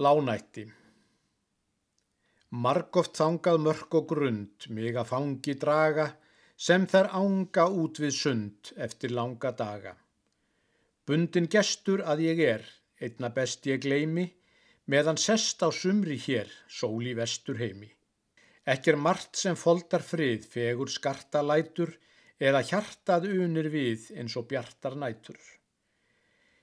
Lánætti 0.00 0.62
Margoft 2.64 3.18
þangað 3.20 3.58
mörk 3.66 3.96
og 3.98 4.06
grund 4.08 4.64
mig 4.72 4.96
að 4.96 5.10
fangi 5.10 5.54
draga 5.60 6.06
sem 6.68 6.86
þær 6.88 7.10
ánga 7.18 7.66
út 7.82 8.00
við 8.00 8.14
sund 8.16 8.70
eftir 8.86 9.12
langa 9.18 9.52
daga. 9.58 9.92
Bundin 11.04 11.50
gestur 11.52 12.00
að 12.14 12.24
ég 12.30 12.40
er, 12.46 12.64
einna 12.96 13.28
best 13.36 13.68
ég 13.68 13.84
gleimi, 13.84 14.24
meðan 14.88 15.20
sest 15.20 15.60
á 15.60 15.68
sumri 15.68 16.16
hér, 16.16 16.48
sól 16.64 17.04
í 17.04 17.12
vestur 17.20 17.60
heimi. 17.60 17.92
Ekki 18.64 18.94
er 18.94 19.00
margt 19.04 19.36
sem 19.36 19.62
foldar 19.66 20.00
frið, 20.00 20.48
fegur 20.48 20.88
skarta 20.96 21.44
lætur 21.44 21.92
eða 22.40 22.64
hjartað 22.72 23.28
unir 23.36 23.68
við 23.68 24.08
eins 24.16 24.40
og 24.40 24.48
bjartar 24.48 24.96
nætur. 24.96 25.40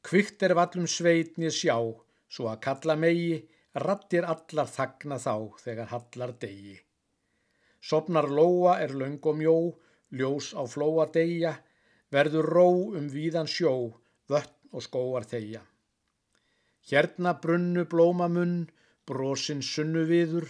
Kvikt 0.00 0.48
er 0.48 0.56
vallum 0.56 0.88
sveitni 0.88 1.52
sjá, 1.52 1.76
svo 2.28 2.50
að 2.52 2.60
kalla 2.66 2.96
megi, 3.04 3.38
rattir 3.84 4.26
allar 4.34 4.70
þagna 4.74 5.18
þá 5.22 5.34
þegar 5.64 5.90
hallar 5.94 6.34
degi. 6.44 6.76
Sopnar 7.80 8.28
lóa 8.38 8.78
er 8.84 8.94
löng 9.00 9.20
og 9.30 9.36
mjó, 9.40 9.56
ljós 10.18 10.52
á 10.56 10.62
flóa 10.66 11.06
degja, 11.14 11.54
verður 12.10 12.48
ró 12.56 12.68
um 12.98 13.08
víðan 13.12 13.50
sjó, 13.50 13.74
vötn 14.28 14.72
og 14.72 14.84
skóar 14.84 15.26
þeia. 15.28 15.62
Hérna 16.88 17.34
brunnu 17.42 17.84
blóma 17.92 18.28
munn, 18.32 18.56
brosin 19.06 19.62
sunnu 19.62 20.04
viður, 20.08 20.48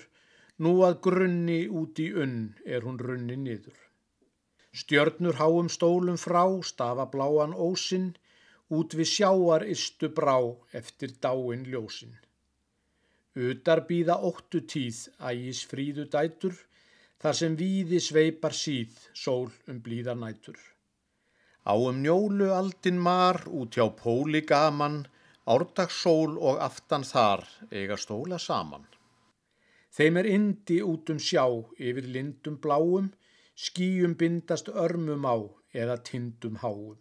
nú 0.63 0.73
að 0.87 1.01
grunni 1.07 1.61
út 1.81 2.01
í 2.03 2.09
unn 2.25 2.55
er 2.65 2.87
hún 2.87 2.99
runni 3.03 3.37
niður. 3.37 3.77
Stjörnur 4.79 5.39
háum 5.41 5.69
stólum 5.73 6.19
frá, 6.21 6.45
stafa 6.71 7.07
bláan 7.13 7.55
ósinn, 7.55 8.13
út 8.77 8.95
við 8.99 9.09
sjáar 9.17 9.65
istu 9.75 10.11
brá 10.13 10.39
eftir 10.81 11.15
dáin 11.23 11.65
ljósinn. 11.73 12.17
Utar 13.49 13.85
býða 13.89 14.19
óttu 14.29 14.61
tíð 14.73 15.05
ægis 15.31 15.63
fríðu 15.71 16.09
dætur, 16.13 16.57
þar 17.23 17.39
sem 17.41 17.55
víði 17.59 18.01
sveipar 18.03 18.55
síð 18.55 18.99
sól 19.15 19.49
um 19.71 19.79
blíða 19.85 20.15
nætur. 20.19 20.59
Á 21.69 21.75
um 21.77 22.03
njólu 22.03 22.51
aldin 22.55 22.99
mar 23.09 23.43
út 23.61 23.77
hjá 23.77 23.87
póli 24.03 24.43
gaman, 24.51 25.07
árdagsól 25.55 26.37
og 26.39 26.61
aftan 26.69 27.05
þar 27.09 27.45
eiga 27.73 27.97
stóla 27.97 28.39
saman. 28.39 28.85
Þeim 29.97 30.21
er 30.21 30.27
indi 30.37 30.79
út 30.85 31.11
um 31.13 31.19
sjá 31.19 31.45
yfir 31.79 32.07
lindum 32.15 32.59
bláum, 32.63 33.13
skýjum 33.57 34.15
bindast 34.21 34.69
örmum 34.69 35.25
á 35.25 35.37
eða 35.75 35.97
tindum 36.09 36.61
háum. 36.63 36.99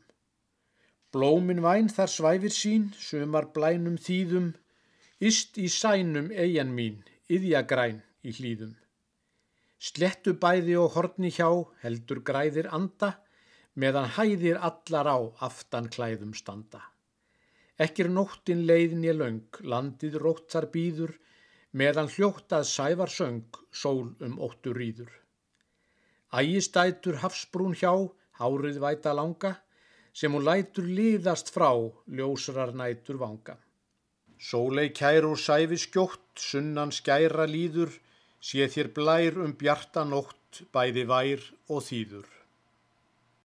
Blómin 1.15 1.63
væn 1.63 1.87
þar 1.93 2.11
svæfir 2.11 2.53
sín, 2.53 2.89
sumar 2.99 3.47
blænum 3.55 3.95
þýðum, 4.07 4.49
Ist 5.17 5.55
í 5.57 5.65
sænum 5.73 6.27
eigin 6.29 6.73
mín, 6.77 6.97
yðja 7.25 7.63
græn 7.65 8.03
í 8.21 8.33
hlýðum. 8.37 8.75
Slettu 9.81 10.35
bæði 10.37 10.75
og 10.77 10.91
horni 10.93 11.31
hjá, 11.33 11.49
heldur 11.81 12.19
græðir 12.27 12.69
anda, 12.69 13.15
meðan 13.73 14.11
hæðir 14.13 14.59
allar 14.69 15.09
á 15.09 15.17
aftan 15.47 15.89
klæðum 15.89 16.35
standa. 16.37 16.83
Ekkir 17.81 18.11
nóttin 18.13 18.61
leiðin 18.69 19.07
ég 19.07 19.17
löng, 19.17 19.57
landið 19.61 20.19
rótt 20.21 20.51
þar 20.53 20.69
býður, 20.75 21.15
meðan 21.73 22.13
hljóttað 22.13 22.69
sævar 22.69 23.09
söng, 23.09 23.57
sól 23.71 24.13
um 24.21 24.37
óttur 24.37 24.77
rýður. 24.77 25.09
Ægistætur 26.29 27.23
hafsbrún 27.23 27.73
hjá, 27.73 27.93
hárið 28.37 28.77
væta 28.85 29.17
langa, 29.17 29.55
sem 30.17 30.33
hún 30.33 30.45
lætur 30.47 30.87
liðast 30.97 31.51
frá, 31.53 31.69
ljósrar 32.09 32.73
nætur 32.73 33.19
vanga. 33.21 33.57
Sólei 34.37 34.89
kær 34.99 35.27
og 35.29 35.37
sæfi 35.41 35.77
skjótt, 35.81 36.25
sunnan 36.49 36.93
skæra 36.93 37.45
líður, 37.49 37.93
sé 38.41 38.65
þér 38.73 38.89
blær 38.97 39.37
um 39.45 39.53
bjarta 39.59 40.05
nótt, 40.05 40.63
bæði 40.73 41.05
vær 41.09 41.45
og 41.69 41.85
þýður. 41.89 42.36